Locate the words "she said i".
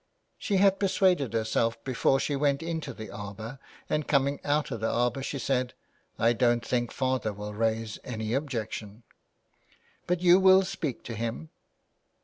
5.21-6.33